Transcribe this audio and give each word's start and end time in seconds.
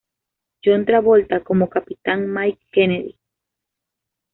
John 0.65 0.83
Travolta 0.83 1.43
como 1.43 1.69
Capitán 1.69 2.25
Mike 2.33 2.65
Kennedy. 2.71 3.19